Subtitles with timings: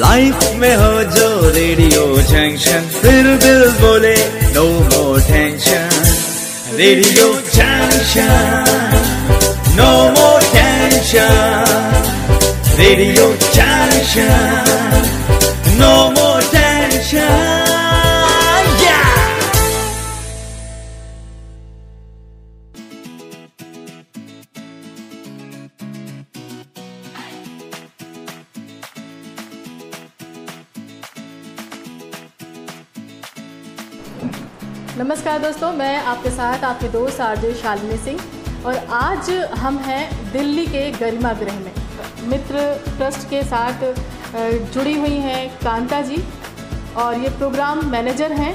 [0.00, 4.14] Life में हो जो रेडियो जंक्शन फिर दिल बोले
[4.54, 5.88] no more tension
[6.80, 8.66] radio junction
[9.78, 11.32] no more tension
[12.80, 13.26] radio
[13.58, 14.28] junction
[15.80, 16.27] no more
[35.08, 40.64] नमस्कार दोस्तों, मैं आपके साथ आपके दोस्त आरजे शालिनी सिंह और आज हम हैं दिल्ली
[40.66, 41.72] के गरिमा गृह में।
[42.30, 43.84] मित्र ट्रस्ट के साथ
[44.74, 46.22] जुड़ी हुई हैं कांता जी
[46.96, 48.52] और ये प्रोग्राम मैनेजर हैं।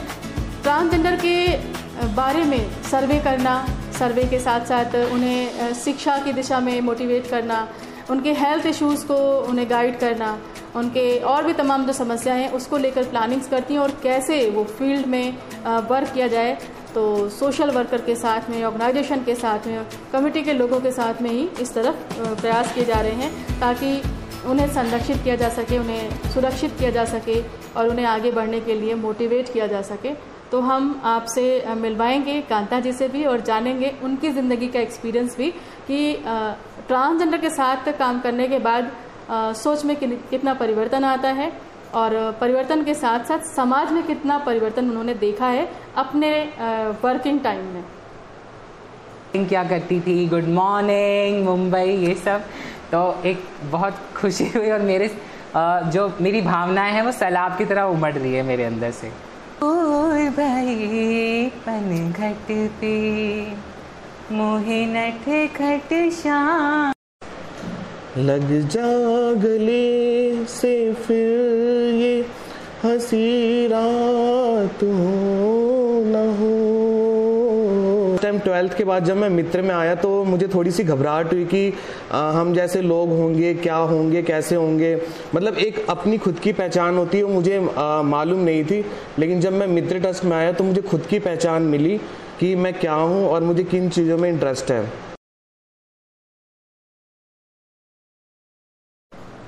[0.63, 3.55] ट्रांसजेंडर के बारे में सर्वे करना,
[3.99, 7.67] सर्वे के साथ साथ उन्हें शिक्षा की दिशा में मोटिवेट करना,
[8.09, 10.37] उनके हेल्थ इश्यूज़ को उन्हें गाइड करना
[10.75, 14.63] उनके और भी तमाम जो समस्याएँ हैं, उसको लेकर प्लानिंग्स करती हैं और कैसे वो
[14.77, 15.37] फ़ील्ड में
[15.89, 16.57] वर्क किया जाए।
[16.93, 21.21] तो सोशल वर्कर के साथ में ऑर्गेनाइजेशन के साथ में कमिटी के लोगों के साथ
[21.21, 24.01] में ही इस तरफ़ प्रयास किए जा रहे हैं ताकि
[24.45, 27.41] उन्हें संरक्षित किया जा सके, उन्हें सुरक्षित किया जा सके
[27.75, 30.13] और उन्हें आगे बढ़ने के लिए मोटिवेट किया जा सके।
[30.51, 35.49] तो हम आपसे मिलवाएँगे, कांता जी से भी और जानेंगे उनकी ज़िंदगी का एक्सपीरियंस भी
[35.87, 36.13] कि
[36.87, 38.91] ट्रांसजेंडर के साथ काम करने के बाद
[39.29, 41.51] सोच में कितना परिवर्तन आता है
[41.95, 46.29] और परिवर्तन के साथ साथ समाज में कितना परिवर्तन उन्होंने देखा है अपने
[47.03, 47.83] वर्किंग टाइम में।
[49.47, 50.25] क्या करती थी?
[50.29, 52.41] गुड मॉर्निंग मुंबई ये सब।
[52.91, 55.07] तो एक बहुत खुशी हुई और मेरे
[55.55, 59.11] जो मेरी भावनाएँ हैं वो सैलाब की तरह उमड़ रही है मेरे अंदर से।
[60.31, 62.51] भाई पन घट
[62.81, 62.93] पे
[64.31, 66.92] मोहे नठ खट शाम।
[68.17, 68.81] लग जा
[69.41, 72.25] गले से फिर ये
[72.83, 80.23] हँसी रात हो न हो। टाइम ट्वेल्थ के बाद जब मैं मित्र में आया तो
[80.23, 81.73] मुझे थोड़ी सी घबराहट हुई कि
[82.11, 84.95] हम जैसे लोग होंगे, क्या होंगे, कैसे होंगे?
[85.35, 87.59] मतलब एक अपनी खुद की पहचान होती है, वो मुझे
[88.05, 88.83] मालूम नहीं थी।
[89.19, 91.97] लेकिन जब मैं मित्र ट्रस्ट में आया तो मुझे खुद की पहचान मिली
[92.39, 94.85] कि मैं क्या हूँ और मुझे किन चीज़ों में इंटरेस्ट है।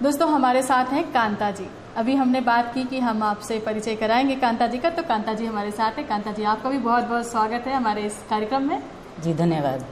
[0.04, 1.66] दोस्तों हमारे साथ हैं कांता जी।
[1.98, 5.46] अभी हमने बात की कि हम आपसे परिचय कराएँगे कांता जी का तो कांता जी
[5.46, 8.82] हमारे साथ है। कांता जी आपका भी बहुत बहुत स्वागत है हमारे इस कार्यक्रम में।
[9.24, 9.86] जी धन्यवाद।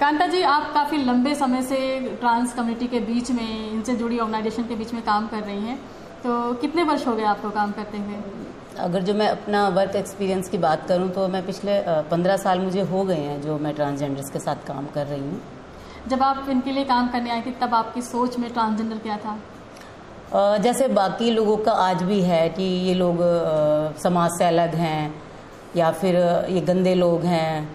[0.00, 1.78] कांता जी आप काफ़ी लंबे समय से
[2.20, 5.76] ट्रांस कम्युनिटी के बीच में इनसे जुड़ी ऑर्गेनाइजेशन के बीच में काम कर रही हैं।
[6.22, 8.22] तो कितने वर्ष हो गए आपको काम करते हुए?
[8.78, 12.82] अगर जो मैं अपना वर्क एक्सपीरियंस की बात करूँ तो मैं पिछले पंद्रह साल मुझे
[12.82, 15.40] हो गए हैं जो मैं ट्रांसजेंडर्स के साथ काम कर रही हूँ।
[16.08, 19.38] जब आप इनके लिए काम करने आए थे, तब आपकी सोच में ट्रांसजेंडर क्या था?
[20.58, 23.18] जैसे बाकी लोगों का आज भी है कि ये लोग
[24.02, 25.14] समाज से अलग हैं,
[25.76, 26.16] या फिर
[26.50, 27.68] ये गंदे लोग हैं,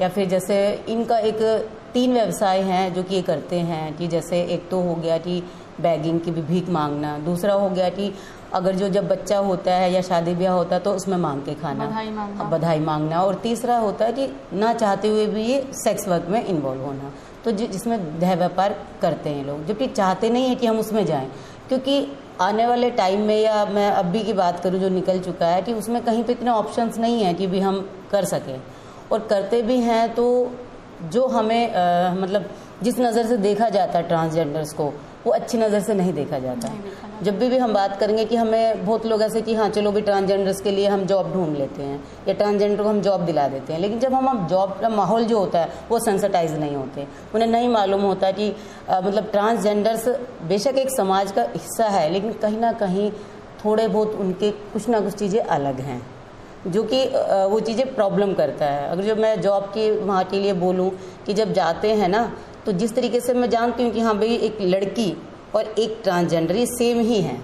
[0.00, 1.42] या फिर जैसे इनका एक
[1.92, 5.42] तीन व्यवसाय हैं जो कि ये करते हैं कि जैसे एक तो हो गया कि
[5.80, 8.12] बैगिंग की भी भीख मांगना, दूसरा हो गया कि
[8.54, 11.54] अगर जो जब बच्चा होता है या शादी ब्याह होता है तो उसमें मांग के
[11.54, 15.60] खाना बधाई मांगना। बधाई मांगना। और तीसरा होता है कि ना चाहते हुए भी ये
[15.74, 17.10] सेक्स वर्क में इन्वॉल्व होना।
[17.44, 21.28] तो जिसमें देह व्यापार करते हैं लोग। जबकि चाहते नहीं है कि हम उसमें जाएँ
[21.68, 22.06] क्योंकि
[22.40, 25.72] आने वाले टाइम में या मैं अभी की बात करूँ जो निकल चुका है कि
[25.72, 27.80] उसमें कहीं पे इतने ऑप्शंस नहीं है कि भी हम
[28.12, 28.60] कर सकें।
[29.12, 30.26] और करते भी हैं तो
[31.04, 32.48] जो हमें अ, मतलब
[32.82, 34.92] जिस नज़र से देखा जाता है ट्रांसजेंडर्स को
[35.26, 37.98] वो अच्छी नज़र से नहीं देखा जाता। नहीं देखा जाता। जब भी भी हम बात
[38.00, 41.32] करेंगे कि हमें बहुत लोग ऐसे कि हाँ चलो भी ट्रांसजेंडर्स के लिए हम जॉब
[41.32, 44.46] ढूंढ लेते हैं या ट्रांसजेंडर को हम जॉब दिला देते हैं लेकिन जब हम हम
[44.48, 48.50] जॉब का माहौल जो होता है वो सेंसिटाइज नहीं होते। उन्हें नहीं मालूम होता कि
[48.88, 50.08] अ, मतलब ट्रांसजेंडर्स
[50.48, 53.10] बेशक एक समाज का हिस्सा है लेकिन कहीं ना कहीं
[53.64, 56.00] थोड़े बहुत उनके कुछ ना कुछ चीज़ें अलग हैं
[56.66, 57.04] जो कि
[57.50, 60.90] वो चीज़ें प्रॉब्लम करता है। अगर जो मैं जॉब की वहाँ के लिए बोलूँ
[61.26, 62.22] कि जब जाते हैं ना
[62.68, 65.12] तो जिस तरीके से मैं जानती हूँ कि हाँ भाई, एक लड़की
[65.54, 67.40] और एक ट्रांसजेंडर ये सेम ही हैं,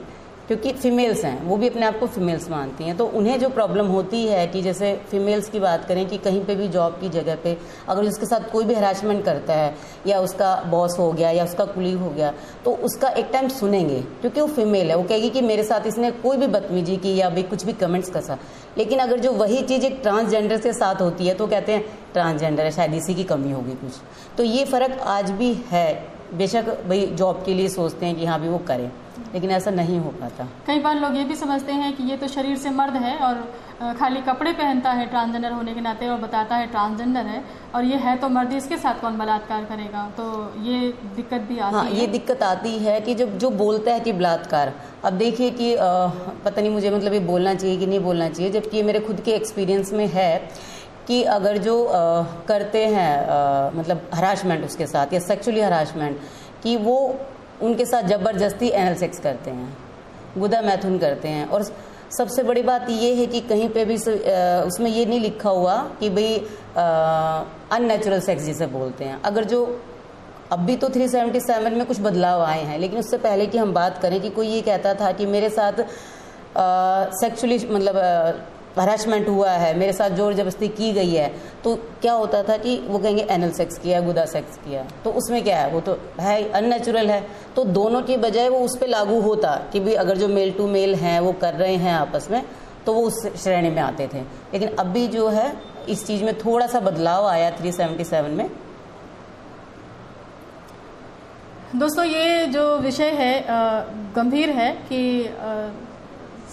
[0.49, 3.87] क्योंकि फीमेल्स हैं, वो भी अपने आप को फीमेल्स मानती हैं। तो उन्हें जो प्रॉब्लम
[3.87, 7.37] होती है कि जैसे फीमेल्स की बात करें कि कहीं पे भी जॉब की जगह
[7.37, 7.57] पे
[7.89, 9.75] अगर उसके साथ कोई भी हरासमेंट करता है,
[10.07, 12.33] या उसका बॉस हो गया, या उसका कुलीग हो गया
[12.65, 16.11] तो उसका एक टाइम सुनेंगे, क्योंकि वो फीमेल है। वो कहेगी कि मेरे साथ इसने
[16.21, 18.39] कोई भी बदतमीजी की या भी कुछ भी कमेंट्स कसा।
[18.79, 22.65] लेकिन अगर जो वही चीज़ एक ट्रांसजेंडर के साथ होती है तो कहते हैं ट्रांसजेंडर
[22.65, 24.01] है, शायद इसी की कमी होगी कुछ।
[24.37, 28.41] तो ये फ़र्क आज भी है। बेशक भाई जॉब के लिए सोचते हैं कि हाँ
[28.41, 28.91] भी वो करें।
[29.35, 32.29] लेकिन ऐसा नहीं हो पाता। कई बार लोग ये भी समझते हैं कि ये तो
[32.29, 36.57] शरीर से मर्द है और खाली कपड़े पहनता है ट्रांसजेंडर होने के नाते और बताता
[36.57, 37.43] है ट्रांसजेंडर है
[37.75, 40.03] और ये है तो मर्द इसके साथ कौन बलात्कार करेगा?
[40.17, 40.27] तो
[40.63, 44.01] ये दिक्कत भी आती हाँ है। ये दिक्कत आती है कि जब जो बोलता है
[44.01, 44.73] कि बलात्कार
[45.05, 45.85] अब देखिए कि अ,
[46.45, 49.21] पता नहीं मुझे मतलब ये बोलना चाहिए कि नहीं बोलना चाहिए जबकि ये मेरे खुद
[49.21, 50.37] के एक्सपीरियंस में है
[51.09, 56.19] कि अगर जो अ, करते हैं अ, मतलब हरासमेंट उसके साथ या सेक्सुअली हरासमेंट
[56.63, 56.97] कि वो
[57.63, 59.77] उनके साथ ज़बरदस्ती एनल सेक्स करते हैं,
[60.39, 61.63] गुदा मैथुन करते हैं। और
[62.11, 66.11] सबसे बड़ी बात ये है कि कहीं पे भी उसमें ये नहीं लिखा हुआ कि
[66.11, 66.37] भाई
[67.73, 69.65] अननेचुरल सेक्स जिसे बोलते हैं। अगर जो,
[70.53, 73.99] अब भी तो 377 में कुछ बदलाव आए हैं, लेकिन उससे पहले की हम बात
[73.99, 75.85] करें कि कोई ये कहता था कि मेरे साथ
[77.21, 77.97] सेक्सुअली मतलब
[78.79, 81.29] हरासमेंट हुआ है, मेरे साथ ज़ोर ज़बरदस्ती की गई है
[81.65, 85.43] तो क्या होता था कि वो कहेंगे एनल सेक्स किया, गुदा सेक्स किया तो उसमें
[85.45, 85.71] क्या है?
[85.71, 87.21] वो तो है अननेचुरल है।
[87.57, 90.67] तो दोनों की बजाय वो उस पर लागू होता कि भी अगर जो मेल टू
[90.69, 92.43] मेल हैं, वो कर रहे हैं आपस में
[92.87, 94.21] तो वो उस श्रेणी में आते थे।
[94.53, 95.53] लेकिन अभी जो है,
[95.89, 98.49] इस चीज़ में थोड़ा सा बदलाव आया 377 में।
[101.77, 103.45] दोस्तों, ये जो विषय है
[104.17, 105.01] गंभीर है कि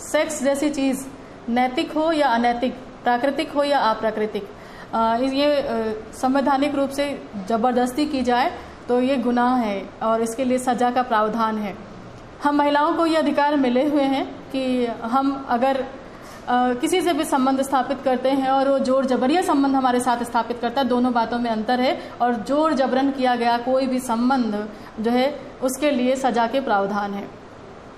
[0.02, 1.04] सेक्स जैसी चीज़
[1.50, 2.74] नैतिक हो या अनैतिक
[3.04, 4.44] प्राकृतिक हो या अप्राकृतिक।
[5.34, 5.48] ये
[6.16, 7.08] संवैधानिक रूप से
[7.50, 8.52] ज़बरदस्ती की जाए
[8.88, 11.76] तो ये गुनाह है और इसके लिए सजा का प्रावधान है।
[12.44, 15.84] हम महिलाओं को ये अधिकार मिले हुए हैं कि हम अगर
[16.42, 20.24] अ, किसी से भी संबंध स्थापित करते हैं और वो ज़ोर जबरिया संबंध हमारे साथ
[20.24, 24.00] स्थापित करता है दोनों बातों में अंतर है और ज़ोर जबरन किया गया कोई भी
[24.02, 24.56] संबंध
[25.00, 25.30] जो है
[25.64, 27.28] उसके लिए सजा के प्रावधान है।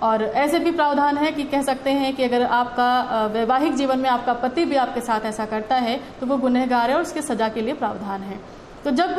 [0.03, 4.09] और ऐसे भी प्रावधान है कि कह सकते हैं कि अगर आपका वैवाहिक जीवन में
[4.09, 7.47] आपका पति भी आपके साथ ऐसा करता है तो वो गुनहगार है और उसके सजा
[7.49, 8.39] के लिए प्रावधान है।
[8.85, 9.17] तो जब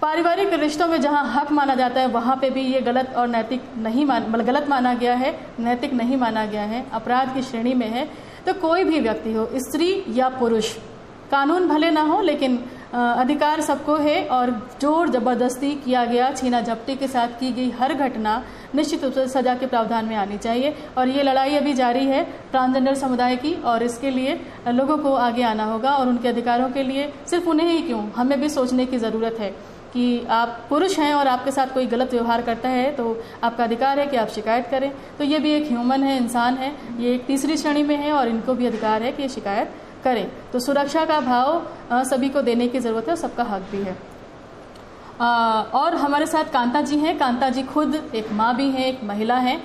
[0.00, 3.62] पारिवारिक रिश्तों में जहाँ हक माना जाता है, वहाँ पे भी ये गलत और नैतिक
[3.78, 7.74] नहीं मान मतलब गलत माना गया है, नैतिक नहीं माना गया है, अपराध की श्रेणी
[7.74, 8.08] में है
[8.46, 10.72] तो कोई भी व्यक्ति हो, स्त्री या पुरुष,
[11.30, 12.58] कानून भले ना हो, लेकिन
[12.94, 14.50] अधिकार सबको है और
[14.80, 18.42] ज़ोर ज़बरदस्ती किया गया, छीना झपटी के साथ की गई हर घटना
[18.74, 22.22] निश्चित रूप से सजा के प्रावधान में आनी चाहिए। और ये लड़ाई अभी जारी है
[22.50, 26.82] ट्रांसजेंडर समुदाय की और इसके लिए लोगों को आगे आना होगा और उनके अधिकारों के
[26.82, 28.08] लिए सिर्फ़ उन्हें ही क्यों?
[28.12, 29.50] हमें भी सोचने की ज़रूरत है
[29.92, 33.98] कि आप पुरुष हैं और आपके साथ कोई गलत व्यवहार करता है तो आपका अधिकार
[34.00, 37.24] है कि आप शिकायत करें। तो ये भी एक ह्यूमन है, इंसान है, ये एक
[37.26, 41.04] तीसरी श्रेणी में है और इनको भी अधिकार है कि ये शिकायत करें। तो सुरक्षा
[41.04, 43.96] का भाव सभी को देने की ज़रूरत है और सबका हक भी है।
[45.74, 49.36] और हमारे साथ कांता जी हैं। कांता जी खुद एक माँ भी हैं, एक महिला
[49.38, 49.62] हैं।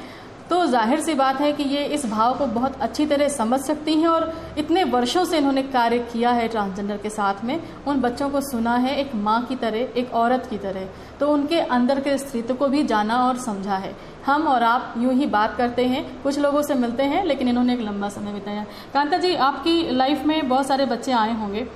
[0.49, 3.93] तो ज़ाहिर सी बात है कि ये इस भाव को बहुत अच्छी तरह समझ सकती
[3.93, 8.29] हैं और इतने वर्षों से इन्होंने कार्य किया है ट्रांसजेंडर के साथ में, उन बच्चों
[8.29, 10.87] को सुना है एक माँ की तरह, एक औरत की तरह।
[11.19, 15.13] तो उनके अंदर के स्त्रीत्व को भी जाना और समझा है। हम और आप यूँ
[15.13, 18.65] ही बात करते हैं, कुछ लोगों से मिलते हैं, लेकिन इन्होंने एक लंबा समय बिताया।
[18.93, 21.67] कांता जी, आपकी लाइफ में बहुत सारे बच्चे आए होंगे।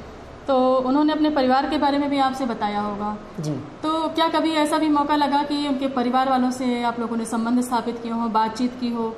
[0.47, 3.51] तो उन्होंने अपने परिवार के बारे में भी आपसे बताया होगा। जी।
[3.83, 7.25] तो क्या कभी ऐसा भी मौका लगा कि उनके परिवार वालों से आप लोगों ने
[7.27, 9.15] संबंध स्थापित किए हो बातचीत की हो?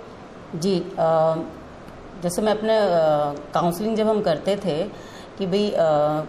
[0.55, 0.77] जी
[2.23, 2.77] जैसे मैं अपने
[3.53, 4.81] काउंसलिंग जब हम करते थे
[5.37, 5.71] कि भाई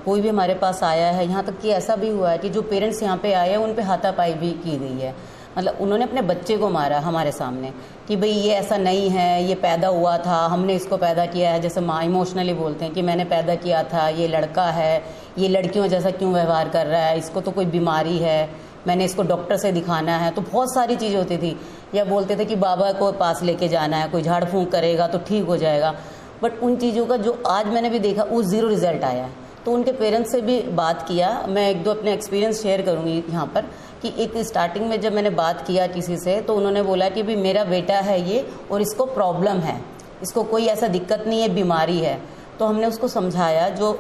[0.05, 2.63] कोई भी हमारे पास आया है यहाँ तक कि ऐसा भी हुआ है कि जो
[2.65, 5.15] पेरेंट्स यहाँ पे आए हैं उन पे हाथापाई भी की गई है।
[5.59, 7.73] मतलब उन्होंने अपने बच्चे को मारा हमारे सामने
[8.09, 11.61] कि भाई ये ऐसा नहीं है, ये पैदा हुआ था, हमने इसको पैदा किया है।
[11.61, 15.03] जैसे माँ इमोशनली बोलते हैं कि मैंने पैदा किया था, ये लड़का है,
[15.39, 18.49] ये लड़कियों जैसा क्यों व्यवहार कर रहा है, इसको तो कोई बीमारी है,
[18.87, 21.57] मैंने इसको डॉक्टर से दिखाना है। तो बहुत सारी चीज़ें होती थी।
[21.95, 25.19] या बोलते थे कि बाबा को पास लेके जाना है, कोई झाड़ फूंक करेगा तो
[25.19, 25.95] ठीक हो जाएगा।
[26.43, 29.73] बट उन चीज़ों का जो आज मैंने भी देखा, वो ज़ीरो रिज़ल्ट आया। है तो
[29.73, 33.65] उनके पेरेंट्स से भी बात किया। मैं एक दो अपने एक्सपीरियंस शेयर करूँगी यहाँ पर।
[34.07, 37.37] कि एक स्टार्टिंग में जब मैंने बात किया किसी से तो उन्होंने बोला कि भी
[37.37, 39.81] मेरा बेटा है ये और इसको प्रॉब्लम है।
[40.23, 42.21] इसको कोई ऐसा दिक्कत नहीं है, बीमारी है।
[42.59, 43.93] तो हमने उसको समझाया, जो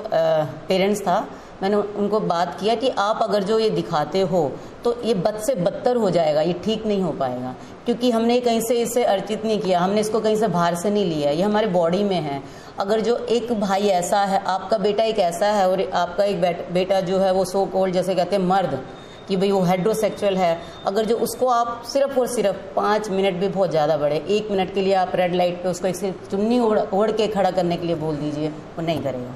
[0.69, 1.27] पेरेंट्स था,
[1.63, 4.51] मैंने उनको बात किया कि आप अगर जो ये दिखाते हो
[4.85, 7.55] तो ये बद से बदतर हो जाएगा, ये ठीक नहीं हो पाएगा।
[7.87, 11.05] क्योंकि हमने कहीं से इसे अर्चित नहीं किया, हमने इसको कहीं से बाहर से नहीं
[11.07, 12.43] लिया, ये हमारे बॉडी में है।
[12.79, 17.01] अगर जो एक भाई ऐसा है, आपका बेटा एक ऐसा है और आपका एक बेटा
[17.03, 18.79] जो है वो सो कोल्ड जैसे कहते हैं, मर्द
[19.29, 23.49] कि भाई वो हेड्रोसेक्सुअल है। अगर जो उसको आप सिर्फ़ और सिर्फ़ पाँच मिनट भी
[23.49, 25.97] बहुत ज़्यादा बढ़े, एक मिनट के लिए आप रेड लाइट पे उसको एक
[26.31, 29.35] चुन्नी ओढ़ ओढ़ के खड़ा करने के लिए बोल दीजिए, वो नहीं करेगा।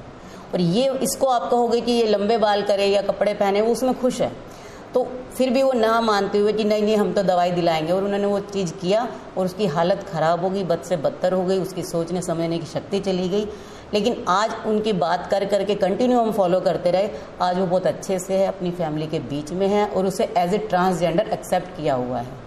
[0.54, 3.98] और ये, इसको आप कहोगे कि ये लंबे बाल करे या कपड़े पहने, वो उसमें
[4.00, 4.32] खुश है।
[4.94, 5.06] तो
[5.36, 8.26] फिर भी वो ना मानते हुए कि नहीं नहीं, हम तो दवाई दिलाएँगे। और उन्होंने
[8.26, 9.06] वो चीज़ किया
[9.38, 12.66] और उसकी हालत ख़राब हो गई, बद से बदतर हो गई, उसकी सोचने समझने की
[12.66, 13.46] शक्ति चली गई।
[13.94, 17.10] लेकिन आज उनकी बात कर करके कंटिन्यू हम फॉलो करते रहे।
[17.42, 20.54] आज वो बहुत अच्छे से है, अपनी फैमिली के बीच में है और उसे एज
[20.54, 22.38] ए ट्रांसजेंडर एक्सेप्ट किया हुआ है।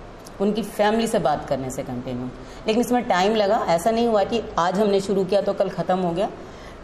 [0.41, 2.27] उनकी फैमिली से बात करने से कंटिन्यू
[2.67, 5.97] लेकिन इसमें टाइम लगा। ऐसा नहीं हुआ कि आज हमने शुरू किया तो कल ख़त्म
[6.00, 6.29] हो गया।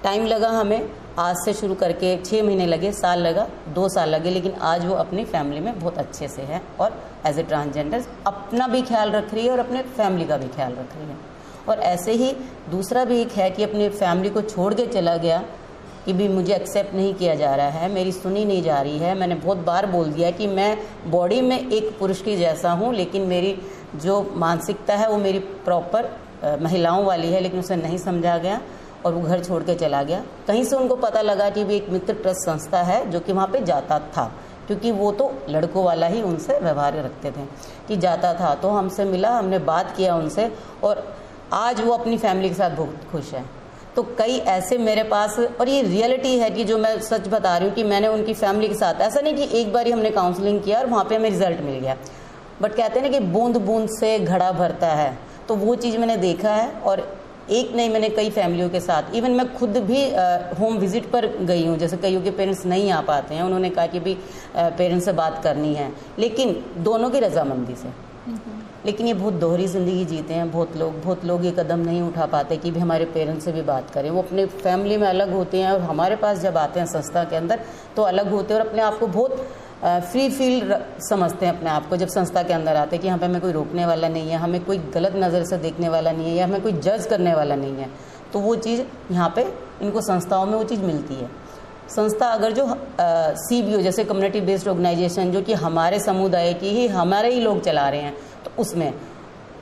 [0.03, 0.89] टाइम लगा हमें।
[1.19, 4.93] आज से शुरू करके छः महीने लगे, साल लगा, दो साल लगे, लेकिन आज वो
[4.95, 6.93] अपनी फैमिली में बहुत अच्छे से है और
[7.27, 10.71] एज ए ट्रांसजेंडर अपना भी ख्याल रख रही है और अपने फैमिली का भी ख्याल
[10.73, 11.17] रख रही है।
[11.67, 12.31] और ऐसे ही
[12.71, 15.43] दूसरा भी एक है कि अपनी फैमिली को छोड़ के चला गया
[16.05, 19.13] कि भी मुझे एक्सेप्ट नहीं किया जा रहा है, मेरी सुनी नहीं जा रही है।
[19.15, 23.21] मैंने बहुत बार बोल दिया कि मैं बॉडी में एक पुरुष की जैसा हूँ, लेकिन
[23.23, 23.55] मेरी
[23.95, 26.09] जो मानसिकता है वो मेरी प्रॉपर
[26.61, 28.61] महिलाओं वाली है, लेकिन उसे नहीं समझा गया
[29.05, 31.89] और वो घर छोड़ के चला गया। कहीं से उनको पता लगा कि भी एक
[31.89, 34.31] मित्र ट्रस्ट संस्था है जो कि वहाँ पे जाता था,
[34.67, 37.45] क्योंकि वो तो लड़कों वाला ही उनसे व्यवहार रखते थे
[37.87, 40.51] कि जाता था तो हमसे मिला, हमने बात किया उनसे
[40.83, 41.07] और
[41.53, 43.43] आज वो अपनी फैमिली के साथ बहुत खुश है।
[43.95, 47.67] तो कई ऐसे मेरे पास, और ये रियलिटी है कि जो मैं सच बता रही
[47.67, 50.61] हूँ कि मैंने उनकी फैमिली के साथ, ऐसा नहीं कि एक बार ही हमने काउंसलिंग
[50.61, 51.95] किया और वहाँ पे हमें रिज़ल्ट मिल गया।
[52.61, 56.17] बट कहते हैं ना कि बूंद बूंद से घड़ा भरता है। तो वो चीज़ मैंने
[56.17, 56.99] देखा है और
[57.49, 60.03] एक नहीं, मैंने कई फैमिलियों के साथ इवन मैं खुद भी
[60.59, 63.85] होम विज़िट पर गई हूँ। जैसे कईयों के पेरेंट्स नहीं आ पाते हैं, उन्होंने कहा
[63.87, 64.17] कि भी
[64.55, 67.89] पेरेंट्स से बात करनी है। लेकिन दोनों की रजामंदी से।
[68.85, 72.25] लेकिन ये बहुत दोहरी ज़िंदगी जीते हैं, बहुत लोग बहुत लोग ये कदम नहीं उठा
[72.27, 75.57] पाते कि भी हमारे पेरेंट्स से भी बात करें। वो अपने फैमिली में अलग होते
[75.57, 77.59] हैं और हमारे पास जब आते हैं संस्था के अंदर
[77.95, 79.47] तो अलग होते हैं और अपने आप को बहुत
[79.81, 83.19] फ्री फील समझते हैं अपने आप को। जब संस्था के अंदर आते हैं कि यहाँ
[83.19, 86.29] पे हमें कोई रोकने वाला नहीं है, हमें कोई गलत नज़र से देखने वाला नहीं
[86.29, 87.89] है या हमें कोई जज करने वाला नहीं है
[88.33, 88.81] तो वो चीज़
[89.11, 89.45] यहाँ पे
[89.81, 91.29] इनको संस्थाओं में वो चीज़ मिलती है।
[91.89, 92.65] संस्था अगर जो
[93.39, 97.39] सी बी ओ जैसे कम्युनिटी बेस्ड ऑर्गेनाइजेशन जो कि हमारे समुदाय की ही, हमारे ही
[97.41, 98.13] लोग चला रहे हैं
[98.45, 98.93] तो उसमें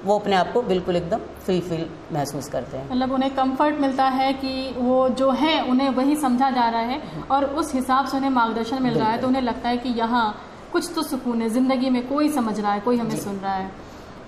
[0.06, 4.06] वो अपने आप को बिल्कुल एकदम फ्री फील महसूस करते हैं। मतलब उन्हें कंफर्ट मिलता
[4.10, 8.18] है कि वो जो है उन्हें वही समझा जा रहा है और उस हिसाब से
[8.18, 10.26] उन्हें मार्गदर्शन मिल रहा है। तो उन्हें लगता है कि यहाँ
[10.72, 13.72] कुछ तो सुकून है ज़िंदगी में कोई समझ रहा है कोई हमें सुन रहा है।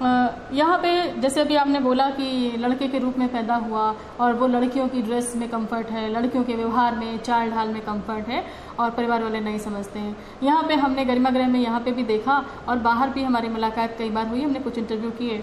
[0.02, 0.92] यहाँ पे
[1.22, 3.84] जैसे अभी आपने बोला कि लड़के के रूप में पैदा हुआ
[4.20, 7.82] और वो लड़कियों की ड्रेस में कंफर्ट है लड़कियों के व्यवहार में चाल ढाल में
[7.82, 8.44] कंफर्ट है
[8.80, 12.04] और परिवार वाले नहीं समझते हैं। यहाँ पे हमने गरिमा गृह में यहाँ पे भी
[12.06, 15.42] देखा और बाहर भी हमारी मुलाकात कई बार हुई हमने कुछ इंटरव्यू किए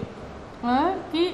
[0.65, 1.29] कि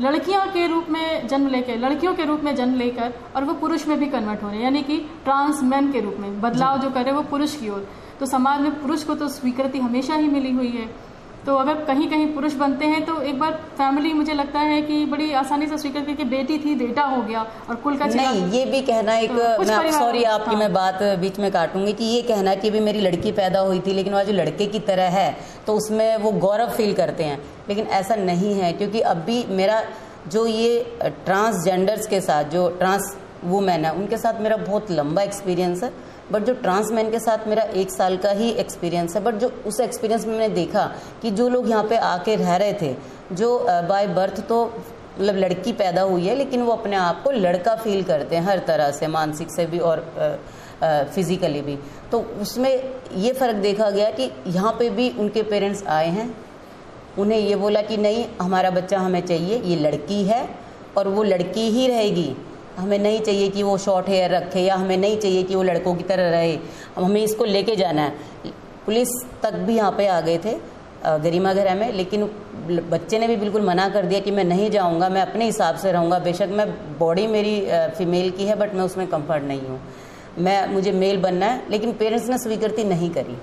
[0.00, 3.86] लड़कियों के रूप में जन्म लेकर लड़कियों के रूप में जन्म लेकर और वो पुरुष
[3.88, 6.90] में भी कन्वर्ट हो रहे हैं। यानी कि ट्रांस मैन के रूप में बदलाव जो।
[6.90, 7.86] करे वो पुरुष की ओर।
[8.20, 10.88] तो समाज में पुरुष को तो स्वीकृति हमेशा ही मिली हुई है।
[11.46, 15.04] तो अगर कहीं कहीं पुरुष बनते हैं तो एक बार फैमिली मुझे लगता है कि
[15.06, 18.64] बड़ी आसानी से स्वीकार की बेटी थी बेटा हो गया और कुल का नहीं ये
[18.64, 22.20] भी कहना एक तो मैं सॉरी आपकी हाँ। मैं बात बीच में काटूँगी कि ये
[22.24, 25.36] कहना कि भी मेरी लड़की पैदा हुई थी लेकिन वह जो लड़के की तरह है
[25.66, 29.82] तो उसमें वो गौरव फील करते हैं लेकिन ऐसा नहीं है क्योंकि अब भी मेरा
[30.28, 35.82] जो ये ट्रांसजेंडर्स के साथ जो ट्रांस वुमेन है उनके साथ मेरा बहुत लंबा एक्सपीरियंस
[35.84, 35.92] है
[36.32, 39.80] बट जो ट्रांसमैन के साथ मेरा एक साल का ही एक्सपीरियंस है बट जो उस
[39.80, 40.84] एक्सपीरियंस में मैंने देखा
[41.22, 42.94] कि जो लोग यहाँ पे आके रह रहे थे,
[43.32, 43.58] जो
[43.88, 48.02] बाय बर्थ तो मतलब लड़की पैदा हुई है, लेकिन वो अपने आप को लड़का फील
[48.04, 50.04] करते हैं हर तरह से, मानसिक से भी और
[50.82, 51.78] फिजिकली भी।
[52.12, 52.70] तो उसमें
[53.16, 56.34] ये फ़र्क देखा गया कि यहाँ पे भी उनके पेरेंट्स आए हैं।
[57.18, 60.48] उन्हें ये बोला कि नहीं, हमारा बच्चा हमें चाहिए, ये लड़की है,
[60.96, 62.34] और वो लड़की ही रहेगी।
[62.76, 65.94] हमें नहीं चाहिए कि वो शॉर्ट हेयर रखे या हमें नहीं चाहिए कि वो लड़कों
[65.94, 66.58] की तरह रहे।
[66.96, 68.52] हमें इसको लेके जाना है।
[68.86, 69.08] पुलिस
[69.42, 70.58] तक भी यहाँ पे आ गए थे
[71.20, 72.24] गरिमा घर में, लेकिन
[72.90, 75.92] बच्चे ने भी बिल्कुल मना कर दिया कि मैं नहीं जाऊँगा, मैं अपने हिसाब से
[75.92, 77.60] रहूँगा। बेशक मैं बॉडी मेरी
[77.98, 79.80] फीमेल की है बट मैं उसमें कंफर्ट नहीं हूँ।
[80.38, 83.36] मैं, मुझे मेल बनना है, लेकिन पेरेंट्स ने स्वीकृति नहीं करी।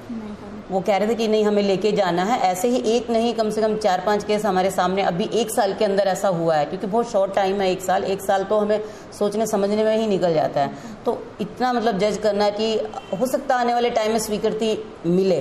[0.71, 3.49] वो कह रहे थे कि नहीं, हमें लेके जाना है। ऐसे ही एक नहीं, कम
[3.49, 6.65] से कम चार पाँच केस हमारे सामने अभी एक साल के अंदर ऐसा हुआ है,
[6.65, 8.81] क्योंकि बहुत शॉर्ट टाइम है एक साल। एक साल तो हमें
[9.19, 10.73] सोचने, समझने में ही निकल जाता है।
[11.05, 12.73] तो इतना मतलब जज करना कि
[13.19, 15.39] हो सकता आने वाले टाइम में स्वीकृति मिले।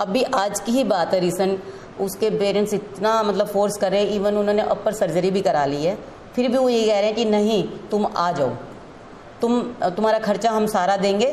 [0.00, 1.62] अभी आज की ही बात है रिसेंट
[2.00, 5.84] उसके पेरेंट्स इतना मतलब फोर्स कर रहे हैं। इवन उन्होंने अपर सर्जरी भी करा ली
[5.84, 5.98] है।
[6.34, 8.50] फिर भी वो ये कह रहे हैं कि नहीं, तुम आ जाओ।
[9.40, 11.26] तुम, तुम्हारा खर्चा हम सारा देंगे।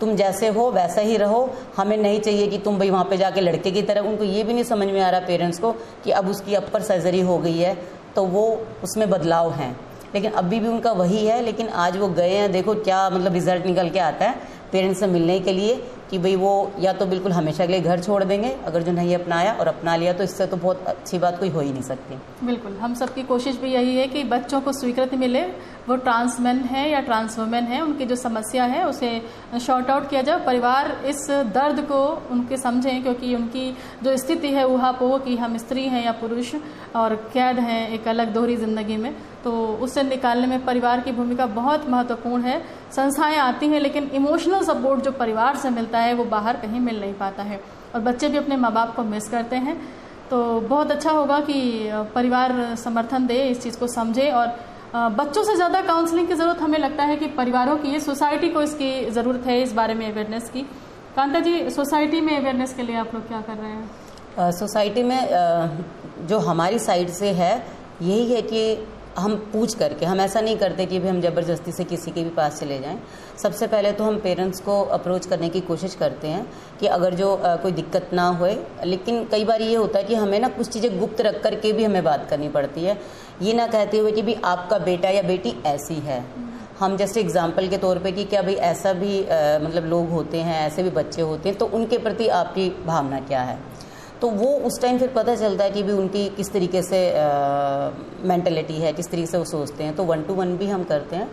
[0.00, 3.40] तुम जैसे हो, वैसा ही रहो। हमें नहीं चाहिए कि तुम भाई वहाँ पे जाके
[3.40, 5.72] लड़के की तरह। उनको ये भी नहीं समझ में आ रहा पेरेंट्स को
[6.04, 7.76] कि अब उसकी अपर सर्जरी हो गई है
[8.16, 8.46] तो वो
[8.84, 9.74] उसमें बदलाव हैं।
[10.14, 13.66] लेकिन अभी भी उनका वही है, लेकिन आज वो गए हैं। देखो क्या मतलब रिज़ल्ट
[13.66, 14.34] निकल के आता है
[14.72, 15.74] पेरेंट्स से मिलने के लिए।
[16.10, 19.14] कि भाई वो या तो बिल्कुल हमेशा के लिए घर छोड़ देंगे, अगर जो नहीं
[19.14, 22.46] अपनाया और अपना लिया तो इससे तो बहुत अच्छी बात कोई हो ही नहीं सकती।
[22.46, 25.42] बिल्कुल, हम सबकी कोशिश भी यही है कि बच्चों को स्वीकृति मिले।
[25.88, 29.20] वो ट्रांसमैन है या ट्रांस वुमेन है, उनकी जो समस्या है, उसे
[29.60, 33.70] शॉर्ट आउट किया जाए। परिवार इस दर्द को उनके समझें, क्योंकि उनकी
[34.02, 36.54] जो स्थिति है वहाँ पो कि हम स्त्री हैं या पुरुष
[36.96, 39.14] और कैद हैं एक अलग दोहरी ज़िंदगी में।
[39.44, 39.52] तो
[39.82, 42.60] उससे निकालने में परिवार की भूमिका बहुत महत्वपूर्ण है।
[42.92, 47.00] संस्थाएँ आती हैं, लेकिन इमोशनल सपोर्ट जो परिवार से मिलता है, वो बाहर कहीं मिल
[47.00, 47.60] नहीं पाता है।
[47.94, 49.76] और बच्चे भी अपने माँ बाप को मिस करते हैं।
[50.30, 54.56] तो बहुत अच्छा होगा कि परिवार समर्थन दे, इस चीज़ को समझे और
[54.94, 59.10] बच्चों से ज़्यादा काउंसलिंग की ज़रूरत हमें लगता है कि परिवारों की सोसाइटी को इसकी
[59.10, 60.62] ज़रूरत है, इस बारे में अवेयरनेस की।
[61.16, 64.50] कांता जी सोसाइटी में अवेयरनेस के लिए आप लोग क्या कर रहे हैं?
[64.52, 67.54] सोसाइटी में जो हमारी साइड से है,
[68.02, 68.62] यही है कि
[69.18, 72.30] हम पूछ करके हम ऐसा नहीं करते कि भी हम ज़बरदस्ती से किसी के भी
[72.30, 72.98] पास चले जाएँ।
[73.42, 76.46] सबसे पहले तो हम पेरेंट्स को अप्रोच करने की कोशिश करते हैं
[76.80, 80.14] कि अगर जो आ, कोई दिक्कत ना होए लेकिन कई बार ये होता है कि
[80.14, 82.98] हमें ना कुछ चीज़ें गुप्त रख करके भी हमें बात करनी पड़ती है।
[83.42, 86.24] ये ना कहते हुए कि भी आपका बेटा या बेटी ऐसी है।
[86.78, 90.40] हम जैसे एग्ज़ाम्पल के तौर पे कि क्या भाई ऐसा भी आ, मतलब लोग होते
[90.40, 93.58] हैं ऐसे भी बच्चे होते हैं तो उनके प्रति आपकी भावना क्या है?
[94.20, 97.00] तो वो उस टाइम फिर पता चलता है कि भी उनकी किस तरीके से
[98.28, 101.16] मैंटेलिटी है किस तरीके से वो सोचते हैं। तो वन टू वन भी हम करते
[101.16, 101.30] हैं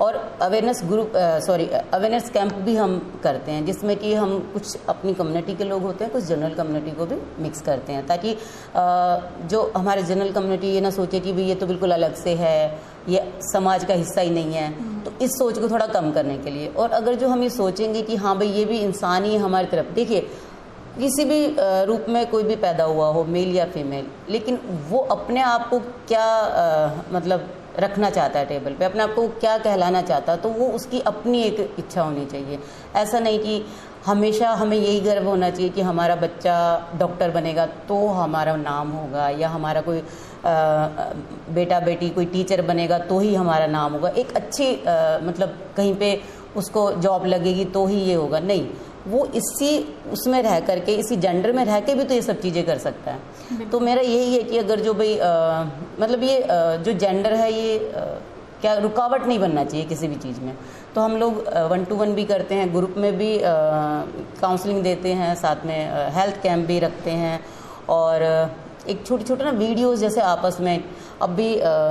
[0.00, 1.12] और awareness group
[1.46, 5.82] sorry awareness camp भी हम करते हैं जिसमें कि हम कुछ अपनी कम्युनिटी के लोग
[5.82, 10.32] होते हैं कुछ जनरल कम्युनिटी को भी मिक्स करते हैं ताकि uh, जो हमारे जनरल
[10.32, 12.78] कम्युनिटी ये ना सोचे कि भाई ये तो बिल्कुल अलग से है
[13.08, 14.70] ये समाज का हिस्सा ही नहीं है।
[15.04, 18.02] तो इस सोच को थोड़ा कम करने के लिए और अगर जो हम ये सोचेंगे
[18.02, 20.26] कि हाँ भाई ये भी इंसान ही हमारी तरफ़ देखिए
[20.98, 24.58] किसी भी रूप में कोई भी पैदा हुआ हो मेल या फीमेल लेकिन
[24.90, 26.26] वो अपने आप को क्या
[27.12, 27.48] मतलब
[27.80, 31.00] रखना चाहता है टेबल पे अपने आप को क्या कहलाना चाहता है तो वो उसकी
[31.06, 32.58] अपनी एक इच्छा होनी चाहिए।
[32.96, 33.64] ऐसा नहीं कि
[34.06, 36.56] हमेशा हमें यही गर्व होना चाहिए कि हमारा बच्चा
[36.98, 40.02] डॉक्टर बनेगा तो हमारा नाम होगा या हमारा कोई आ,
[41.54, 45.94] बेटा बेटी कोई टीचर बनेगा तो ही हमारा नाम होगा। एक अच्छी आ, मतलब कहीं
[45.94, 46.20] पे
[46.56, 48.68] उसको जॉब लगेगी तो ही ये होगा। नहीं
[49.08, 49.68] वो इसी
[50.12, 53.10] उसमें रह करके इसी जेंडर में रह के भी तो ये सब चीज़ें कर सकता
[53.10, 55.14] है। तो मेरा यही है कि अगर जो भाई
[56.00, 58.04] मतलब ये आ, जो जेंडर है ये आ,
[58.60, 60.56] क्या रुकावट नहीं बनना चाहिए किसी भी चीज़ में।
[60.94, 65.34] तो हम लोग वन टू वन भी करते हैं ग्रुप में भी काउंसलिंग देते हैं
[65.36, 67.40] साथ में हेल्थ कैंप भी रखते हैं।
[67.90, 68.22] और
[68.88, 70.84] एक छोटे छोटे ना वीडियोस जैसे आपस में
[71.22, 71.48] अब भी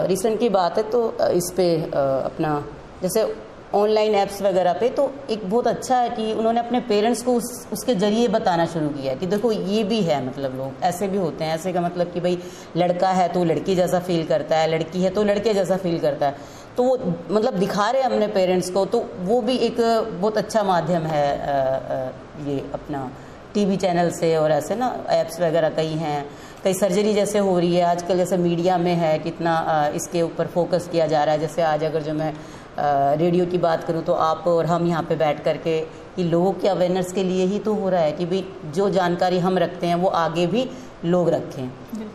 [0.09, 1.01] रिसेंट की बात है तो
[1.33, 2.63] इस पे अपना
[3.01, 3.23] जैसे
[3.75, 7.67] ऑनलाइन ऐप्स वगैरह पे तो एक बहुत अच्छा है कि उन्होंने अपने पेरेंट्स को उस,
[7.73, 11.43] उसके ज़रिए बताना शुरू किया कि देखो, ये भी है मतलब लोग, ऐसे भी होते
[11.43, 12.37] हैं, ऐसे का मतलब कि भाई,
[12.77, 16.27] लड़का है तो लड़की जैसा फील करता है, लड़की है तो लड़के जैसा फील करता
[16.27, 16.97] है। तो वो
[17.31, 21.27] मतलब दिखा रहे हैं अपने पेरेंट्स को तो वो भी एक बहुत अच्छा माध्यम है
[22.47, 23.09] ये अपना
[23.53, 26.25] टीवी चैनल से और ऐसे ना ऐप्स वगैरह कई हैं,
[26.63, 30.89] कई सर्जरी जैसे हो रही है, आजकल जैसे मीडिया में है, कितना इसके ऊपर फोकस
[30.91, 32.33] किया जा रहा है, जैसे आज अगर जो मैं
[32.77, 35.79] रेडियो की बात करूँ तो आप और हम यहाँ पे बैठ करके
[36.15, 38.43] कि लोगों के अवेयरनेस के लिए ही तो हो रहा है कि भाई
[38.75, 40.67] जो जानकारी हम रखते हैं वो आगे भी
[41.05, 41.69] लोग रखें।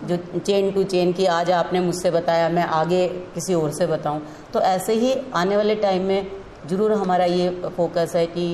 [0.09, 4.21] जो चेन टू चेन की आज आपने मुझसे बताया मैं आगे किसी और से बताऊँ।
[4.53, 6.31] तो ऐसे ही आने वाले टाइम में
[6.67, 8.47] ज़रूर हमारा ये फोकस है कि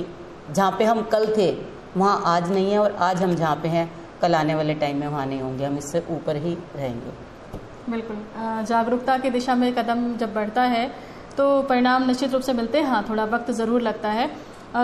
[0.51, 1.51] जहाँ पे हम कल थे
[1.97, 3.91] वहाँ आज नहीं है और आज हम जहाँ पे हैं
[4.23, 8.17] कल आने वाले टाइम में वहाँ नहीं होंगे। हम इससे ऊपर ही रहेंगे। बिल्कुल।
[8.65, 10.91] जागरूकता की दिशा में कदम जब बढ़ता है
[11.37, 14.29] तो परिणाम निश्चित रूप से मिलते हैं। हाँ थोड़ा वक्त ज़रूर लगता है।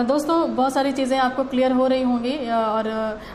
[0.03, 2.87] दोस्तों, बहुत सारी चीज़ें आपको क्लियर हो रही होंगी और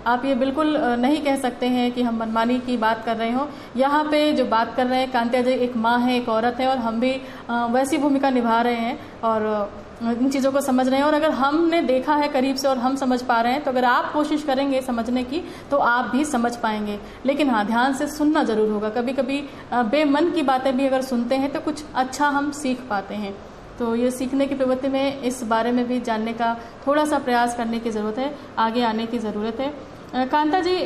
[0.06, 3.46] आप ये बिल्कुल नहीं कह सकते हैं कि हम मनमानी की बात कर रहे हों।
[3.76, 6.68] यहाँ पे जो बात कर रहे हैं, कांत्या जी एक माँ है, एक औरत है,
[6.68, 7.10] और हम भी
[7.50, 9.70] वैसी भूमिका निभा रहे हैं, और
[10.00, 12.96] इन चीज़ों को समझ रहे हैं। और अगर हमने देखा है करीब से और हम
[12.96, 16.54] समझ पा रहे हैं तो अगर आप कोशिश करेंगे समझने की तो आप भी समझ
[16.56, 21.02] पाएँगे। लेकिन हाँ ध्यान से सुनना ज़रूर होगा। कभी कभी बेमन की बातें भी अगर
[21.04, 23.34] सुनते हैं तो कुछ अच्छा हम सीख पाते हैं।
[23.78, 26.56] तो ये सीखने की प्रवृत्ति में, इस बारे में भी जानने का
[26.86, 30.76] थोड़ा सा प्रयास करने की ज़रूरत है। आगे आने की ज़रूरत है। कांता जी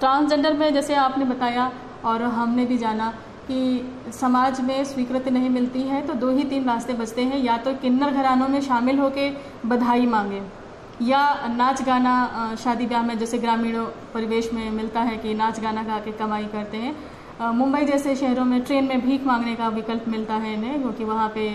[0.00, 1.70] ट्रांसजेंडर में जैसे आपने बताया,
[2.04, 3.12] और हमने भी जाना
[3.48, 7.56] कि समाज में स्वीकृति नहीं मिलती है तो दो ही तीन रास्ते बचते हैं। या
[7.56, 10.42] तो किन्नर घरानों में शामिल होकर बधाई मांगे,
[11.02, 15.82] या नाच गाना शादी ब्याह में जैसे ग्रामीणों परिवेश में मिलता है कि नाच गाना
[15.82, 16.94] गा के कमाई करते हैं।
[17.52, 21.28] मुंबई जैसे शहरों में ट्रेन में भीख मांगने का विकल्प मिलता है इन्हें, क्योंकि वहाँ
[21.28, 21.48] पे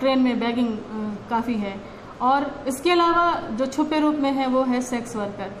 [0.00, 0.76] ट्रेन में बैगिंग
[1.30, 1.74] काफ़ी है।
[2.22, 5.52] और इसके अलावा जो छुपे रूप में है, वो है सेक्स वर्कर।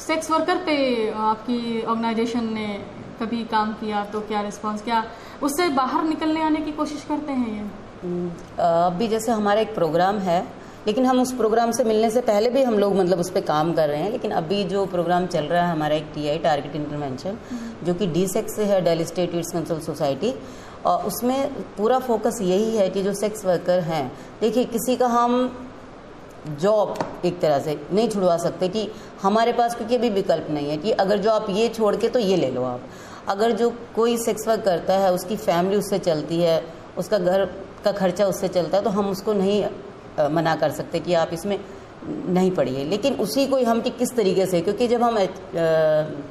[0.00, 0.76] सेक्स वर्कर पे
[1.22, 2.66] आपकी ऑर्गेनाइजेशन ने
[3.20, 5.04] कभी काम किया तो क्या रिस्पॉन्स क्या
[5.42, 7.64] उससे बाहर निकलने आने की कोशिश करते हैं ये?
[8.04, 10.42] हम्म, अभी जैसे हमारा एक प्रोग्राम है
[10.86, 13.72] लेकिन हम उस प्रोग्राम से मिलने से पहले भी हम लोग मतलब उस पर काम
[13.72, 17.38] कर रहे हैं लेकिन अभी जो प्रोग्राम चल रहा है हमारा एक टीआई टारगेट इंटरवेंशन
[17.84, 20.34] जो कि डी सेक्स से है daily state it's consult society
[20.86, 24.06] और उसमें पूरा फोकस यही है कि जो सेक्स वर्कर हैं
[24.40, 25.36] देखिए किसी का हम
[26.46, 28.88] जॉब एक तरह से नहीं छुड़वा सकते कि
[29.22, 32.18] हमारे पास क्योंकि अभी विकल्प नहीं है कि अगर जो आप ये छोड़ के तो
[32.18, 32.88] ये ले लो आप।
[33.28, 36.62] अगर जो कोई सेक्स वर्क करता है, उसकी फैमिली उससे चलती है,
[36.98, 37.44] उसका घर
[37.84, 39.64] का खर्चा उससे चलता है तो हम उसको नहीं
[40.32, 41.58] मना कर सकते कि आप इसमें
[42.06, 45.18] नहीं पढ़िए। लेकिन उसी को हम कि किस तरीके से, क्योंकि जब हम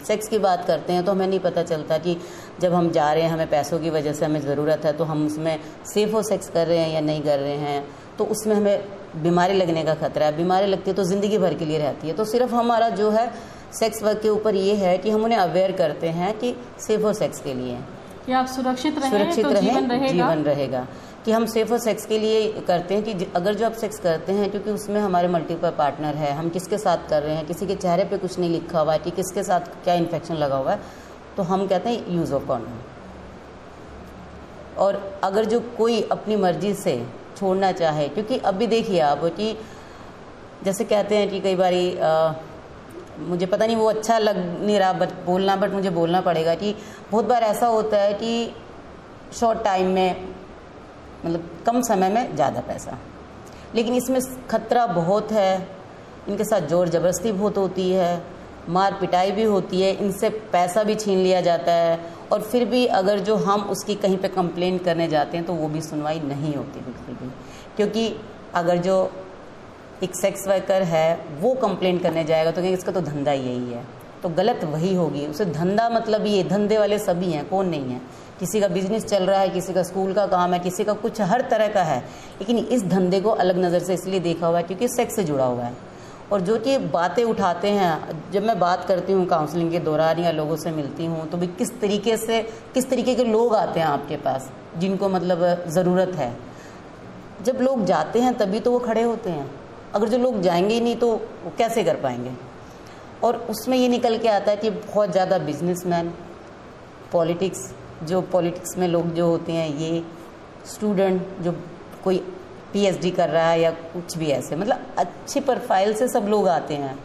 [0.08, 2.18] सेक्स की बात करते हैं तो हमें नहीं पता चलता कि
[2.62, 5.26] जब हम जा रहे हैं, हमें पैसों की वजह से हमें ज़रूरत है तो हम
[5.28, 5.60] उसमें
[5.94, 7.86] सेफ़ हो सेक्स कर रहे हैं या नहीं कर रहे हैं।
[8.18, 11.66] तो उसमें हमें बीमारी लगने का खतरा है बीमारी लगती है तो ज़िंदगी भर के
[11.66, 13.32] लिए रहती है। तो सिर्फ़ हमारा जो है
[13.80, 17.14] सेक्स वर्क के ऊपर ये है कि हम उन्हें अवेयर करते हैं कि सेफ़ और
[17.14, 17.78] सेक्स के लिए।
[18.26, 20.88] कि आप सुरक्षित रहें सुरक्षित तो रहें जीवन रहेगा। जीवन रहेगा।
[21.26, 24.32] कि हम सेफ़ और सेक्स के लिए करते हैं कि अगर जो आप सेक्स करते
[24.32, 27.76] हैं क्योंकि उसमें हमारे मल्टीपल पार्टनर है हम किसके साथ कर रहे हैं किसी के
[27.76, 30.80] चेहरे पे कुछ नहीं लिखा हुआ है कि किसके साथ क्या इन्फेक्शन लगा हुआ है
[31.38, 32.80] तो हम कहते हैं यूज़ ऑफ़ कॉन्डम
[34.78, 36.96] और अगर जो कोई अपनी मर्ज़ी से
[37.38, 39.56] छोड़ना चाहे, क्योंकि अभी देखिए आप कि
[40.64, 41.98] जैसे कहते हैं कि कई बारी
[43.20, 46.76] मुझे पता नहीं वो अच्छा लग नहीं रहा बट बोलना बट मुझे बोलना पड़ेगा कि
[47.12, 48.54] बहुत बार ऐसा होता है कि
[49.40, 50.28] शॉर्ट टाइम में
[51.26, 52.98] मतलब कम समय में ज़्यादा पैसा।
[53.76, 54.20] लेकिन इसमें
[54.50, 55.68] खतरा बहुत है,
[56.30, 58.24] इनके साथ ज़ोर ज़बरदस्ती बहुत होती है,
[58.70, 62.00] मार पिटाई भी होती है, इनसे पैसा भी छीन लिया जाता है
[62.34, 65.68] और फिर भी अगर जो हम उसकी कहीं पे कंप्लेन करने जाते हैं तो वो
[65.68, 67.32] भी सुनवाई नहीं होती बिल्कुल भी।
[67.78, 68.16] क्योंकि
[68.56, 69.12] अगर जो
[70.04, 73.84] एक सेक्स वर्कर है, वो कंप्लेन करने जाएगा तो कहेंगे, इसका तो धंधा यही है।
[74.24, 78.02] तो गलत वही होगी। उसे धंधा मतलब ये, धंधे वाले सभी हैं, कौन नहीं है।
[78.40, 81.22] किसी का बिज़नेस चल रहा है, किसी का स्कूल का काम है, किसी का कुछ
[81.22, 82.00] हर तरह का है।
[82.40, 85.46] लेकिन इस धंधे को अलग नज़र से इसलिए देखा हुआ है, क्योंकि सेक्स से जुड़ा
[85.46, 85.74] हुआ है।
[86.34, 90.32] और जो कि बातें उठाते हैं, जब मैं बात करती हूँ काउंसलिंग के दौरान या
[90.32, 92.42] लोगों से मिलती हूँ तो भी किस तरीके से,
[92.74, 96.34] किस तरीके के लोग आते हैं आपके पास, जिनको मतलब ज़रूरत है?
[97.44, 99.50] जब लोग जाते हैं तभी तो वो खड़े होते हैं।
[99.96, 101.12] अगर जो लोग जाएँगे ही नहीं तो
[101.44, 102.32] वो कैसे कर पाएँगे?
[103.24, 106.14] और उसमें ये निकल के आता है कि बहुत ज़्यादा बिजनेसमैन
[107.12, 110.04] पॉलिटिक्स जो पॉलिटिक्स में लोग जो होते हैं, ये
[110.66, 111.52] स्टूडेंट जो
[112.04, 112.24] कोई
[112.74, 116.76] पीएचडी कर रहा है या कुछ भी ऐसे। मतलब अच्छी प्रोफ़ाइल से सब लोग आते
[116.76, 116.98] हैं।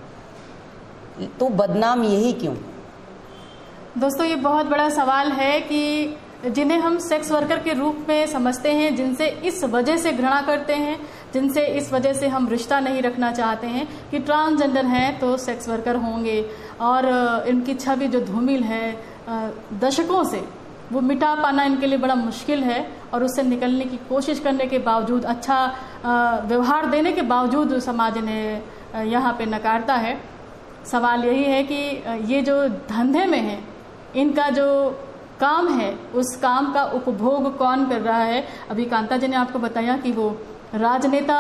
[1.39, 2.55] तो बदनाम यही क्यों?
[3.99, 8.73] दोस्तों, ये बहुत बड़ा सवाल है कि जिन्हें हम सेक्स वर्कर के रूप में समझते
[8.73, 10.99] हैं, जिनसे इस वजह से घृणा करते हैं,
[11.35, 15.69] जिनसे इस वजह से हम रिश्ता नहीं रखना चाहते हैं कि ट्रांसजेंडर हैं तो सेक्स
[15.69, 16.45] वर्कर होंगे।
[16.81, 17.07] और
[17.49, 18.97] इनकी छवि जो धूमिल है
[19.81, 20.43] दशकों से
[20.93, 22.81] वो मिटा पाना इनके लिए बड़ा मुश्किल है
[23.15, 25.65] और उससे निकलने की कोशिश करने के बावजूद अच्छा
[26.47, 30.17] व्यवहार देने के बावजूद समाज इन्हें यहाँ पे नकारता है।
[30.87, 31.75] सवाल यही है कि
[32.33, 33.59] ये जो धंधे में है,
[34.17, 34.69] इनका जो
[35.41, 38.45] काम है, उस काम का उपभोग कौन कर रहा है?
[38.71, 40.31] अभी कांता जी ने आपको बताया कि वो
[40.75, 41.37] राजनेता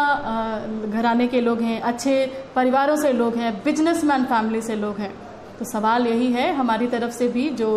[0.88, 5.12] घराने के लोग हैं, अच्छे परिवारों से लोग हैं बिजनेसमैन फैमिली से लोग हैं।
[5.58, 7.70] तो सवाल यही है, हमारी तरफ़ से भी जो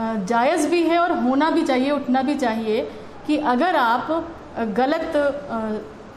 [0.00, 2.80] जायज़ भी है और होना भी चाहिए, उठना भी चाहिए
[3.26, 4.08] कि अगर आप
[4.76, 5.12] गलत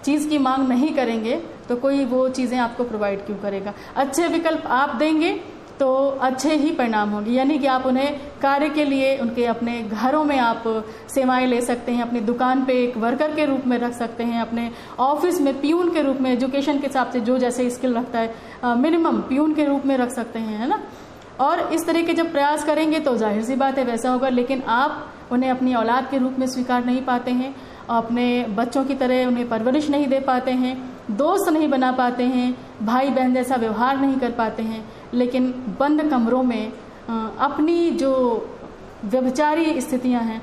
[0.06, 1.36] चीज़ की मांग नहीं करेंगे
[1.70, 3.74] तो कोई वो चीज़ें आपको प्रोवाइड क्यों करेगा?
[3.96, 5.32] अच्छे विकल्प आप देंगे
[5.80, 5.88] तो
[6.22, 10.38] अच्छे ही परिणाम होंगे। यानी कि आप उन्हें कार्य के लिए, उनके अपने घरों में
[10.38, 10.64] आप
[11.10, 14.42] सेवाएँ ले सकते हैं, अपनी दुकान पे एक वर्कर के रूप में रख सकते हैं,
[14.42, 18.20] अपने ऑफ़िस में प्यून के रूप में एजुकेशन के हिसाब से जो जैसे स्किल रखता
[18.20, 20.82] है मिनिमम प्यून के रूप में रख सकते हैं, है ना?
[21.40, 24.62] और इस तरह के जब प्रयास करेंगे तो ज़ाहिर सी बात है वैसा होगा, लेकिन
[24.62, 27.54] आप उन्हें अपनी औलाद के रूप में स्वीकार नहीं पाते हैं,
[27.92, 30.76] अपने बच्चों की तरह उन्हें परवरिश नहीं दे पाते हैं,
[31.12, 36.10] दोस्त नहीं बना पाते हैं भाई बहन जैसा व्यवहार नहीं कर पाते हैं, लेकिन बंद
[36.12, 36.72] कमरों में
[37.08, 38.14] अपनी जो
[39.06, 40.42] व्यभिचारी स्थितियाँ हैं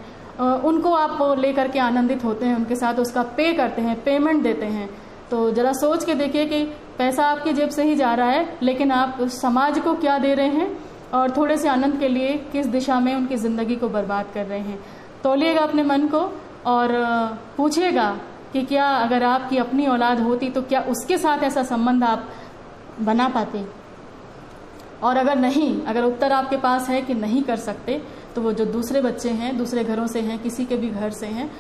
[0.63, 4.67] उनको आप लेकर के आनंदित होते हैं, उनके साथ उसका पे करते हैं, पेमेंट देते
[4.67, 4.89] हैं।
[5.31, 6.63] तो जरा सोच के देखिए कि
[6.99, 10.49] पैसा आपकी जेब से ही जा रहा है, लेकिन आप समाज को क्या दे रहे
[10.49, 10.69] हैं?
[11.13, 14.61] और थोड़े से आनंद के लिए किस दिशा में उनकी ज़िंदगी को बर्बाद कर रहे
[14.61, 14.79] हैं।
[15.23, 16.21] तोलिएगा अपने मन को
[16.67, 16.93] और
[17.57, 18.11] पूछिएगा
[18.53, 22.29] कि क्या अगर आपकी अपनी औलाद होती तो क्या उसके साथ ऐसा संबंध आप
[23.01, 23.65] बना पाते?
[25.03, 28.01] और अगर नहीं, अगर उत्तर आपके पास है कि नहीं कर सकते
[28.35, 31.27] तो वो जो दूसरे बच्चे हैं, दूसरे घरों से हैं, किसी के भी घर से
[31.27, 31.51] हैं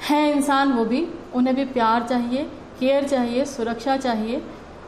[0.00, 2.42] हैं इंसान वो भी, उन्हें भी प्यार चाहिए,
[2.80, 4.42] केयर चाहिए, सुरक्षा चाहिए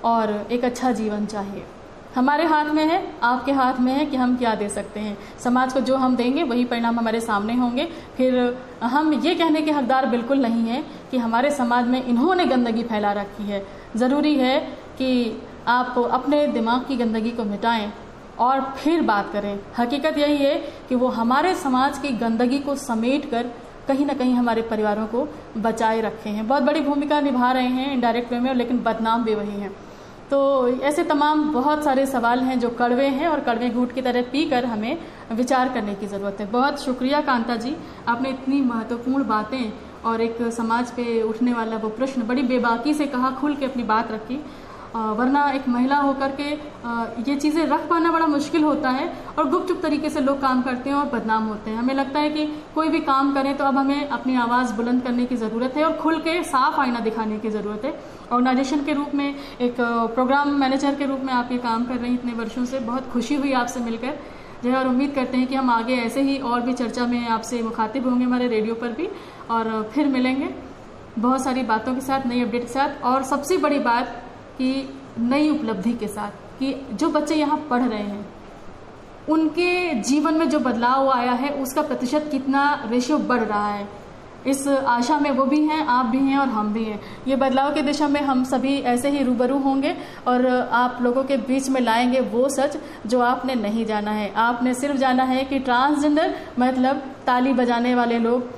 [0.05, 1.65] और एक अच्छा जीवन चाहिए।
[2.15, 5.73] हमारे हाथ में है, आपके हाथ में है कि हम क्या दे सकते हैं। समाज
[5.73, 7.85] को जो हम देंगे, वही परिणाम हमारे सामने होंगे।
[8.17, 8.37] फिर
[8.83, 13.13] हम ये कहने के हकदार बिल्कुल नहीं हैं कि हमारे समाज में इन्होंने गंदगी फैला
[13.13, 13.65] रखी है।
[13.97, 14.59] ज़रूरी है
[14.99, 17.93] कि आप अपने दिमाग की गंदगी को मिटाएँ
[18.39, 20.55] और फिर बात करें। हकीकत यही है
[20.89, 23.51] कि वो हमारे समाज की गंदगी को समेट कर
[23.89, 27.93] कहीं ना कहीं हमारे परिवारों को बचाए रखे हैं। बहुत बड़ी भूमिका निभा रहे हैं
[27.93, 29.73] इनडायरेक्ट वे में, लेकिन बदनाम भी वही हैं।
[30.33, 34.23] तो ऐसे तमाम बहुत सारे सवाल हैं जो कड़वे हैं और कड़वे घूट की तरह
[34.33, 34.99] पी कर हमें
[35.33, 37.75] विचार करने की ज़रूरत है। बहुत शुक्रिया कांता जी,
[38.09, 39.73] आपने इतनी महत्वपूर्ण बातें
[40.05, 43.83] और एक समाज पे उठने वाला वो प्रश्न बड़ी बेबाकी से कहा, खुल के अपनी
[43.85, 44.41] बात रखी।
[44.95, 46.51] वरना एक महिला होकर के
[47.31, 49.07] ये चीज़ें रख पाना बड़ा मुश्किल होता है
[49.39, 52.31] और गुपचुप तरीके से लोग काम करते हैं और बदनाम होते हैं। हमें लगता है
[52.31, 55.85] कि कोई भी काम करें तो अब हमें अपनी आवाज़ बुलंद करने की ज़रूरत है
[55.85, 57.93] और खुल के साफ़ आईना दिखाने की ज़रूरत है।
[58.33, 62.11] ऑर्गेनाइजेशन के रूप में, एक प्रोग्राम मैनेजर के रूप में आप ये काम कर रही
[62.11, 64.19] हैं इतने वर्षों से। बहुत खुशी हुई आपसे मिलकर।
[64.65, 67.27] जो है, और उम्मीद करते हैं कि हम आगे ऐसे ही और भी चर्चा में
[67.29, 69.09] आपसे मुखातिब होंगे हमारे रेडियो पर भी
[69.51, 70.49] और फिर मिलेंगे।
[71.19, 74.15] बहुत सारी बातों के साथ, नई अपडेट के साथ और सबसे बड़ी बात
[74.63, 78.27] कि नई उपलब्धि के साथ कि जो बच्चे यहाँ पढ़ रहे हैं,
[79.29, 83.89] उनके जीवन में जो बदलाव आया है, उसका प्रतिशत कितना रेशियो बढ़ रहा है।
[84.47, 87.75] इस आशा में वो भी हैं, आप भी हैं और हम भी हैं। ये बदलाव
[87.75, 89.97] की दिशा में हम सभी ऐसे ही रूबरू होंगे
[90.27, 94.75] और आप लोगों के बीच में लाएँगे वो सच जो आपने नहीं जाना है। आपने
[94.75, 96.97] सिर्फ़ जाना है कि ट्रांसजेंडर मतलब
[97.27, 98.51] ताली बजाने वाले लोग,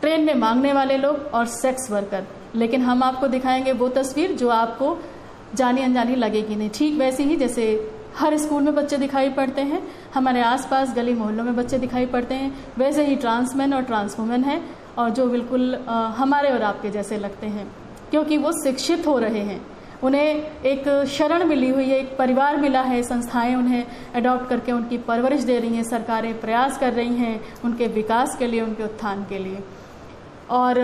[0.00, 4.48] ट्रेन में मांगने वाले लोग और सेक्स वर्कर लेकिन हम आपको दिखाएँगे वो तस्वीर जो
[4.48, 4.98] आपको
[5.54, 7.64] जानी अनजानी लगेगी नहीं। ठीक वैसे ही जैसे
[8.16, 9.82] हर स्कूल में बच्चे दिखाई पड़ते हैं,
[10.14, 14.60] हमारे आसपास गली मोहल्लों में बच्चे दिखाई पड़ते हैं, वैसे ही ट्रांसमैन और ट्रांसवुमेन है
[14.98, 15.74] और जो बिल्कुल
[16.18, 17.66] हमारे और आपके जैसे लगते हैं,
[18.10, 19.60] क्योंकि वो शिक्षित हो रहे हैं।
[20.02, 24.98] उन्हें एक शरण मिली हुई है, एक परिवार मिला है, संस्थाएँ उन्हें अडॉप्ट करके उनकी
[25.00, 29.24] परवरिश दे रही हैं, सरकारें प्रयास कर रही हैं उनके विकास के लिए, उनके उत्थान
[29.24, 29.62] के लिए।
[30.50, 30.78] और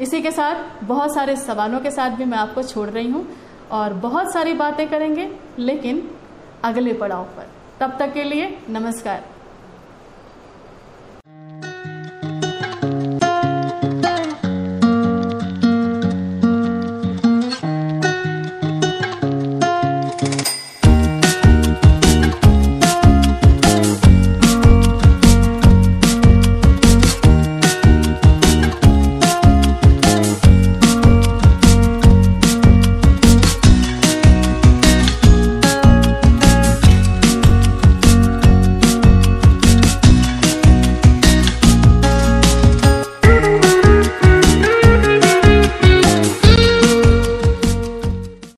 [0.00, 3.26] इसी के साथ बहुत सारे सवालों के साथ भी मैं आपको छोड़ रही हूँ।
[3.70, 6.10] और बहुत सारी बातें करेंगे लेकिन
[6.64, 7.48] अगले पड़ाव पर।
[7.80, 9.33] तब तक के लिए नमस्कार।